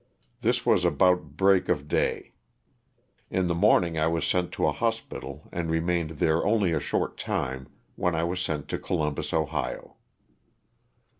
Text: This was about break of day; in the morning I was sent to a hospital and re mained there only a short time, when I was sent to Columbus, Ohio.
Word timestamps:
This 0.41 0.65
was 0.65 0.83
about 0.83 1.37
break 1.37 1.69
of 1.69 1.87
day; 1.87 2.33
in 3.29 3.45
the 3.45 3.53
morning 3.53 3.99
I 3.99 4.07
was 4.07 4.25
sent 4.25 4.51
to 4.53 4.65
a 4.65 4.71
hospital 4.71 5.47
and 5.51 5.69
re 5.69 5.79
mained 5.79 6.17
there 6.17 6.43
only 6.43 6.71
a 6.73 6.79
short 6.79 7.19
time, 7.19 7.69
when 7.95 8.15
I 8.15 8.23
was 8.23 8.41
sent 8.41 8.67
to 8.69 8.79
Columbus, 8.79 9.31
Ohio. 9.31 9.97